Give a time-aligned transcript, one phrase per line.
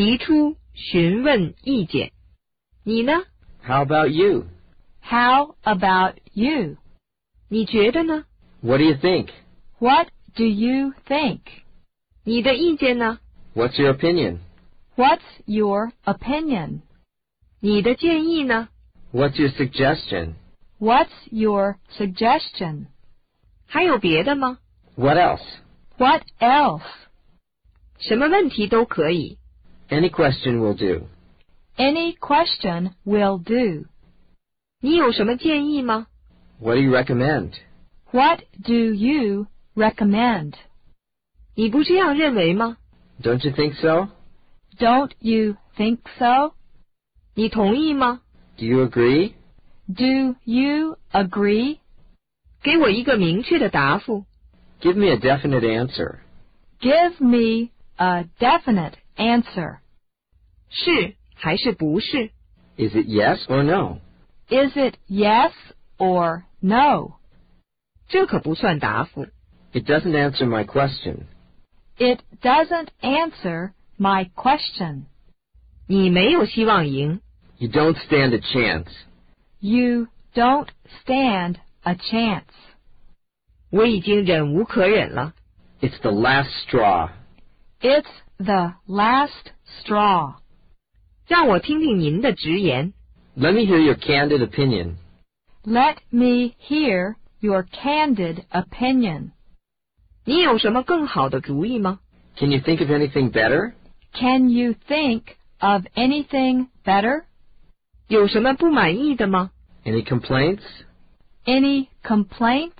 [0.00, 2.12] 提出询问意见。
[2.84, 3.24] 你呢？
[3.62, 4.46] How about you?
[5.02, 6.76] How about you?
[7.48, 8.24] 你觉得呢？
[8.60, 9.28] What do you think?
[9.78, 11.40] What do you think?
[12.24, 13.18] 你的意见呢？
[13.54, 14.38] What's your opinion?
[14.96, 16.80] What's your opinion?
[17.60, 18.68] 你的建议呢？
[19.12, 20.34] What's your suggestion?
[20.78, 22.86] What's your suggestion?
[23.66, 24.58] 还有别的吗？
[24.96, 25.42] What else?
[25.98, 26.82] What else?
[27.98, 29.38] 什么问题都可以。
[29.90, 31.06] Any question will do.
[31.76, 33.86] Any question will do.
[34.80, 36.06] 你有什么建议吗？
[36.60, 37.52] What do you recommend?
[38.12, 40.54] What do you recommend?
[41.54, 42.78] 你不这样认为吗？
[43.22, 44.08] Don't you think so?
[44.78, 46.54] Don't you think so?
[47.34, 48.22] 你同意吗？
[48.58, 49.32] Do you agree?
[49.88, 51.78] Do you agree?
[52.62, 54.24] 给我一个明确的答复。
[54.80, 56.18] Give me a definite answer.
[56.80, 59.78] Give me a definite answer.
[60.68, 62.30] 是还是不是？
[62.76, 64.00] Is it yes or no?
[64.48, 65.52] Is it yes
[65.98, 67.14] or no?
[68.08, 69.26] 这可不算答复。
[69.72, 71.24] It doesn't answer my question.
[71.98, 75.06] It doesn't answer my question.
[75.86, 77.20] 你没有希望赢。
[77.58, 78.90] You don't stand a chance.
[79.60, 80.68] You don't
[81.04, 82.44] stand a chance.
[83.70, 85.34] 我已经忍无可忍了。
[85.80, 87.10] It's the last straw.
[87.80, 88.06] It's
[88.40, 90.34] the last straw.
[91.26, 92.92] 让我听听您的直言。
[93.36, 94.96] Let me hear your candid opinion.
[95.64, 99.32] Let me hear your candid opinion.
[100.24, 102.00] 你有什么更好的主意吗？
[102.36, 103.72] Can you think of anything better?
[104.12, 105.22] Can you think
[105.58, 107.24] of anything better?
[108.08, 109.50] 有什么不满意的吗？
[109.84, 110.62] Any complaints?
[111.44, 112.72] Any complaints?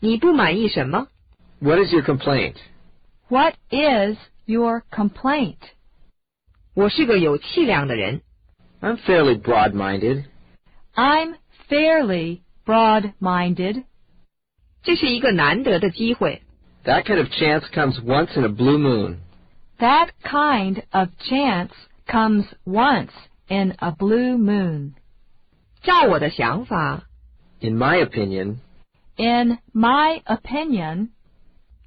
[0.00, 1.08] 你不满意什么？
[1.60, 2.56] What is your complaint?
[3.28, 5.58] What is your complaint?
[6.74, 8.22] 我是个有气量的人。
[8.80, 10.24] I'm fairly broad-minded.
[10.94, 11.36] I'm
[11.68, 13.84] fairly broad-minded.
[14.82, 16.42] 这是一个难得的机会。
[16.84, 19.18] That kind of chance comes once in a blue moon.
[19.78, 21.70] That kind of chance
[22.06, 23.10] comes once
[23.48, 24.92] in a blue moon.
[25.82, 27.04] 照我的想法，
[27.60, 28.58] In my opinion,
[29.16, 31.08] In my opinion,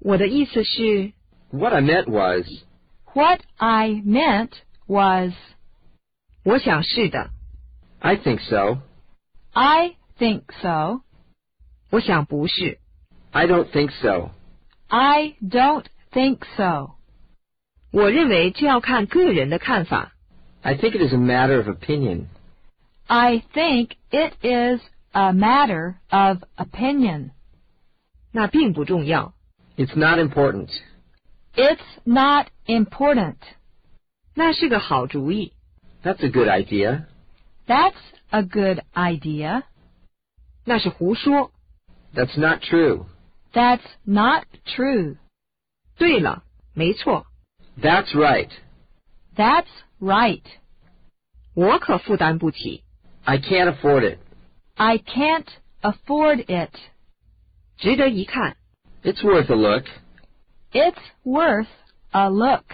[0.00, 1.12] 我的意思是，
[1.50, 2.44] what I meant was,
[3.14, 4.50] what I meant
[4.86, 5.32] was,
[6.44, 7.30] 我想是的，
[8.00, 8.78] I think so.
[9.52, 11.02] I think so.
[11.90, 12.78] 我想不是。
[13.32, 14.30] I don't think so.
[14.88, 16.92] I don't think so.
[17.90, 20.12] 我认为这要看个人的看法。
[20.62, 22.26] I think it is a matter of opinion.
[23.06, 24.80] I think it is
[25.12, 27.32] a matter of opinion.
[28.30, 29.34] 那并不重要。
[29.76, 30.70] It's not important.
[31.56, 33.36] It's not important.
[34.34, 35.52] 那是个好主意。
[36.02, 37.04] That's a good idea.
[37.66, 37.94] That's
[38.30, 39.62] a good idea.
[40.64, 41.52] 那是胡说。
[42.14, 43.06] That's not true.
[43.52, 45.16] That's not true.
[45.96, 46.42] 对了，
[46.74, 47.26] 没错，
[47.80, 48.50] That's right.
[49.36, 49.68] That's
[50.00, 50.42] right.
[51.54, 52.82] 我可负担不起。
[53.24, 54.18] I can't afford it.
[54.74, 55.46] I can't
[55.82, 56.74] afford it.
[57.76, 58.56] 值得一看。
[59.02, 59.84] It's worth a look.
[60.72, 61.68] It's worth
[62.10, 62.64] a look.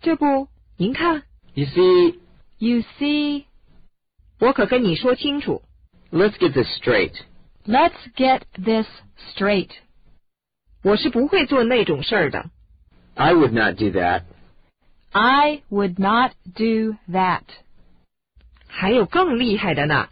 [0.00, 1.22] 这不，您看，
[1.54, 2.18] You see,
[2.58, 3.44] You see,
[4.38, 5.62] 我可跟你说清楚，
[6.10, 7.14] let's get this straight.
[7.66, 8.86] let's get this
[9.34, 9.70] straight.
[10.82, 12.50] 我是不会做那种事儿的。
[13.14, 14.24] I would not do that.
[15.12, 17.42] I would not do that.
[18.66, 20.08] 还有更厉害的呢。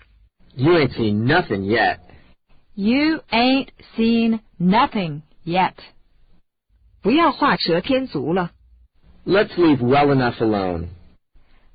[0.54, 1.98] You ain't seen nothing yet.
[2.74, 5.74] You ain't seen nothing yet.
[7.02, 8.52] 不要画蛇添足了。
[9.24, 10.88] Let's leave well enough alone.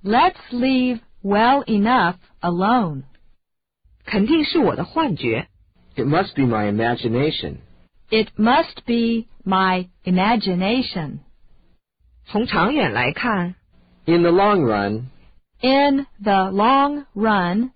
[0.03, 3.03] Let's leave well enough alone.
[4.05, 5.47] 肯定是我的幻觉。
[5.95, 7.57] It must be my imagination.
[8.09, 11.19] It must be my imagination.
[12.25, 13.55] 从长远来看，
[14.05, 15.05] In the long run,
[15.61, 17.71] In the long run,